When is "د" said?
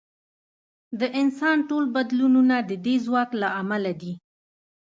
0.99-1.01, 2.69-2.71